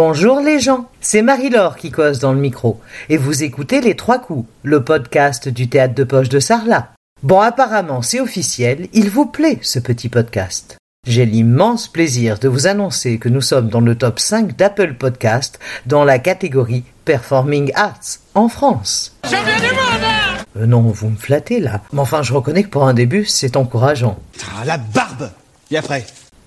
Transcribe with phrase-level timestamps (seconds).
[0.00, 4.20] Bonjour les gens, c'est Marie-Laure qui cause dans le micro, et vous écoutez Les Trois
[4.20, 6.92] Coups, le podcast du théâtre de poche de Sarlat.
[7.24, 10.76] Bon, apparemment, c'est officiel, il vous plaît ce petit podcast.
[11.04, 15.58] J'ai l'immense plaisir de vous annoncer que nous sommes dans le top 5 d'Apple Podcast
[15.86, 19.16] dans la catégorie Performing Arts en France.
[19.24, 21.80] Euh, non, vous me flattez là.
[21.92, 24.16] Mais enfin, je reconnais que pour un début, c'est encourageant.
[24.60, 25.32] Ah, la barbe
[25.72, 26.06] Et après?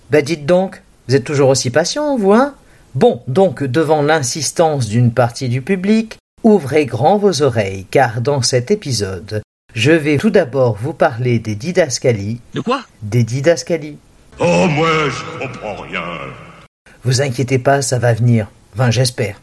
[0.10, 2.56] Bah dites donc, vous êtes toujours aussi patient, vous, hein?
[2.94, 8.70] Bon, donc, devant l'insistance d'une partie du public, ouvrez grand vos oreilles, car dans cet
[8.70, 9.42] épisode,
[9.74, 12.42] je vais tout d'abord vous parler des didascalies.
[12.54, 12.84] De quoi?
[13.02, 13.98] Des didascalies.
[14.40, 16.04] Oh, moi, je comprends rien.
[17.06, 18.52] Vous inquiétez pas, ça va venir.
[18.74, 19.40] Enfin, j'espère.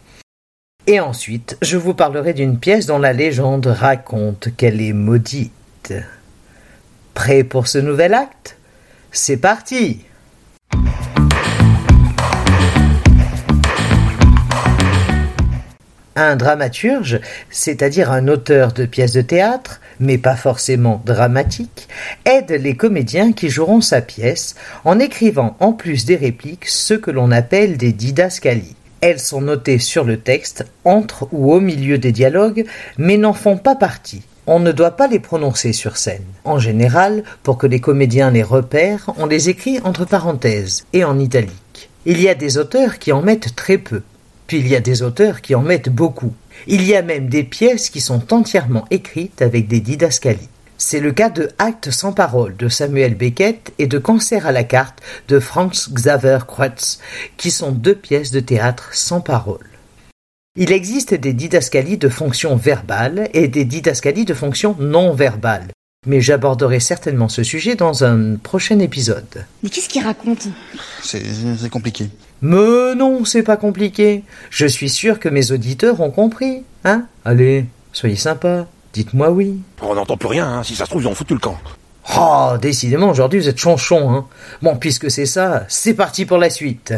[0.86, 5.94] Et ensuite, je vous parlerai d'une pièce dont la légende raconte qu'elle est maudite.
[7.14, 8.58] Prêt pour ce nouvel acte?
[9.10, 10.04] C'est parti
[16.20, 21.88] Un dramaturge, c'est-à-dire un auteur de pièces de théâtre, mais pas forcément dramatique,
[22.24, 27.12] aide les comédiens qui joueront sa pièce en écrivant en plus des répliques ce que
[27.12, 28.74] l'on appelle des didascalies.
[29.00, 33.56] Elles sont notées sur le texte, entre ou au milieu des dialogues, mais n'en font
[33.56, 34.22] pas partie.
[34.48, 36.24] On ne doit pas les prononcer sur scène.
[36.42, 41.20] En général, pour que les comédiens les repèrent, on les écrit entre parenthèses et en
[41.20, 41.90] italique.
[42.06, 44.02] Il y a des auteurs qui en mettent très peu.
[44.48, 46.34] Puis il y a des auteurs qui en mettent beaucoup.
[46.66, 50.48] Il y a même des pièces qui sont entièrement écrites avec des didascalies.
[50.78, 54.64] C'est le cas de Actes sans parole de Samuel Beckett et de Cancer à la
[54.64, 56.98] carte de Franz Xaver Kreutz,
[57.36, 59.66] qui sont deux pièces de théâtre sans parole.
[60.56, 65.68] Il existe des didascalies de fonction verbale et des didascalies de fonction non verbale,
[66.06, 69.44] mais j'aborderai certainement ce sujet dans un prochain épisode.
[69.62, 70.48] Mais qu'est-ce qu'il raconte?
[71.02, 71.22] C'est
[71.58, 72.08] c'est compliqué.
[72.40, 74.22] Mais non, c'est pas compliqué.
[74.50, 79.60] Je suis sûr que mes auditeurs ont compris, hein Allez, soyez sympas, dites-moi oui.
[79.82, 80.62] On n'entend plus rien, hein.
[80.62, 81.58] si ça se trouve, ils ont foutu le camp.
[82.16, 84.26] Oh, décidément, aujourd'hui vous êtes chonchon, hein.
[84.62, 86.94] Bon, puisque c'est ça, c'est parti pour la suite.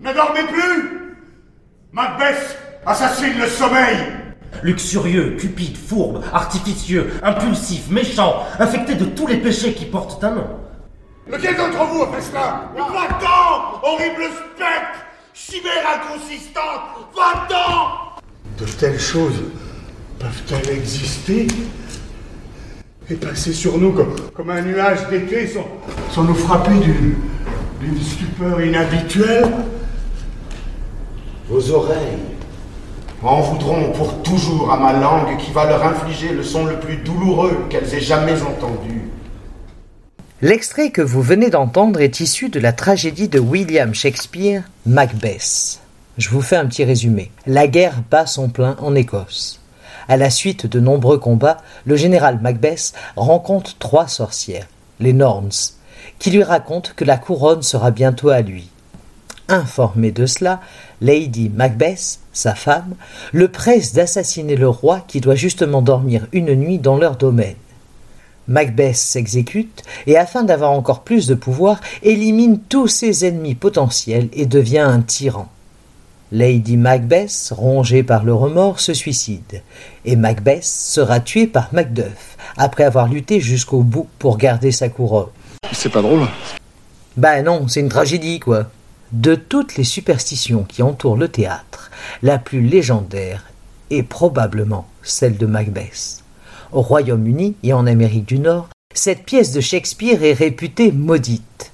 [0.00, 1.08] Ne dormez plus
[1.92, 3.96] Macbeth assassine le sommeil
[4.62, 10.46] Luxurieux, cupide, fourbe, artificieux, impulsif, méchant, infecté de tous les péchés qui portent un nom.
[11.30, 15.04] Lequel d'entre vous a fait cela Va-t'en Horrible spectre
[15.34, 18.16] Chimère inconsistante Va-t'en
[18.58, 19.42] De telles choses
[20.18, 21.46] peuvent-elles exister
[23.10, 25.66] et passer sur nous comme, comme un nuage d'été sans,
[26.10, 27.14] sans nous frapper d'une
[27.80, 29.50] d'une stupeur inhabituelle?
[31.48, 32.18] Vos oreilles
[33.22, 36.98] en voudront pour toujours à ma langue qui va leur infliger le son le plus
[36.98, 39.10] douloureux qu'elles aient jamais entendu.
[40.40, 45.80] L'extrait que vous venez d'entendre est issu de la tragédie de William Shakespeare, Macbeth.
[46.16, 47.32] Je vous fais un petit résumé.
[47.46, 49.60] La guerre bat son plein en Écosse.
[50.06, 54.68] À la suite de nombreux combats, le général Macbeth rencontre trois sorcières,
[55.00, 55.74] les Norns,
[56.18, 58.70] qui lui racontent que la couronne sera bientôt à lui.
[59.48, 60.60] Informée de cela,
[61.00, 62.94] Lady Macbeth, sa femme,
[63.32, 67.56] le presse d'assassiner le roi qui doit justement dormir une nuit dans leur domaine.
[68.46, 74.46] Macbeth s'exécute et afin d'avoir encore plus de pouvoir, élimine tous ses ennemis potentiels et
[74.46, 75.48] devient un tyran.
[76.30, 79.62] Lady Macbeth, rongée par le remords, se suicide,
[80.04, 85.28] et Macbeth sera tué par Macduff, après avoir lutté jusqu'au bout pour garder sa couronne.
[85.72, 86.26] C'est pas drôle
[87.16, 88.66] Ben non, c'est une tragédie, quoi.
[89.12, 91.90] De toutes les superstitions qui entourent le théâtre,
[92.22, 93.44] la plus légendaire
[93.90, 96.22] est probablement celle de Macbeth.
[96.72, 101.72] Au Royaume-Uni et en Amérique du Nord, cette pièce de Shakespeare est réputée maudite.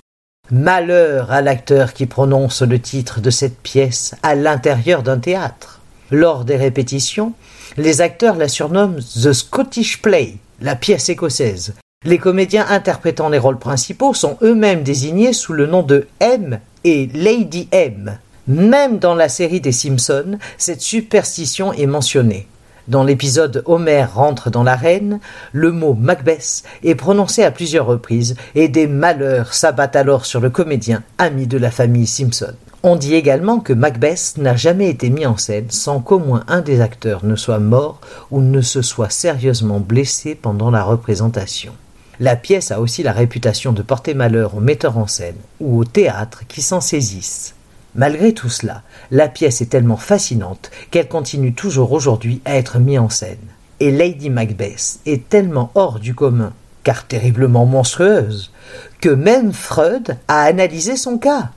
[0.53, 5.81] Malheur à l'acteur qui prononce le titre de cette pièce à l'intérieur d'un théâtre.
[6.13, 7.33] Lors des répétitions,
[7.77, 11.75] les acteurs la surnomment The Scottish Play, la pièce écossaise.
[12.05, 17.09] Les comédiens interprétant les rôles principaux sont eux-mêmes désignés sous le nom de M et
[17.13, 18.19] Lady M.
[18.47, 22.47] Même dans la série des Simpsons, cette superstition est mentionnée.
[22.87, 25.19] Dans l'épisode Homer rentre dans l'arène,
[25.53, 30.51] le mot Macbeth est prononcé à plusieurs reprises et des malheurs s'abattent alors sur le
[30.51, 32.53] comédien, ami de la famille Simpson.
[32.83, 36.61] On dit également que Macbeth n'a jamais été mis en scène sans qu'au moins un
[36.61, 37.99] des acteurs ne soit mort
[38.31, 41.73] ou ne se soit sérieusement blessé pendant la représentation.
[42.21, 45.85] La pièce a aussi la réputation de porter malheur aux metteurs en scène ou au
[45.85, 47.55] théâtre qui s'en saisissent.
[47.95, 52.99] Malgré tout cela, la pièce est tellement fascinante qu'elle continue toujours aujourd'hui à être mise
[52.99, 53.39] en scène.
[53.81, 56.53] Et Lady Macbeth est tellement hors du commun
[56.85, 58.53] car terriblement monstrueuse,
[59.01, 61.51] que même Freud a analysé son cas.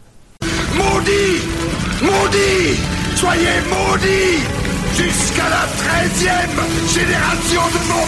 [0.74, 1.42] Maudit
[2.02, 2.80] Maudit
[3.16, 4.44] Soyez maudits
[4.96, 8.06] Jusqu'à la treizième génération de mon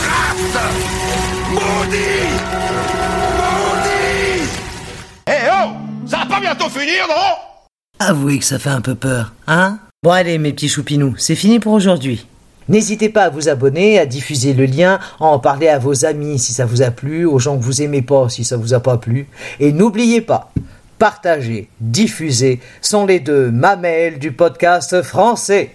[1.54, 2.28] Maudit Maudit
[7.99, 11.59] Avouez que ça fait un peu peur, hein Bon allez mes petits choupinous, c'est fini
[11.59, 12.25] pour aujourd'hui.
[12.69, 16.39] N'hésitez pas à vous abonner, à diffuser le lien, à en parler à vos amis
[16.39, 18.79] si ça vous a plu, aux gens que vous aimez pas si ça vous a
[18.79, 19.27] pas plu.
[19.59, 20.53] Et n'oubliez pas,
[20.99, 25.71] partager, diffuser sont les deux mamelles du podcast français.